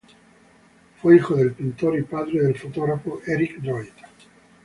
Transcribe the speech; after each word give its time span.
Fue 0.99 1.17
hijo 1.17 1.35
del 1.35 1.51
pintor 1.53 1.95
y 1.95 2.01
padre 2.01 2.39
del 2.41 2.57
fotógrafo 2.57 3.21
Éric 3.27 3.57
Droit. 3.59 3.93